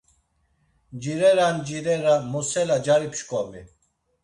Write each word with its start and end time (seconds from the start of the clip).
Ncirera 0.95 1.45
ncirera 1.57 2.13
mosela 2.31 2.77
cari 2.85 3.07
pşǩomi. 3.13 3.61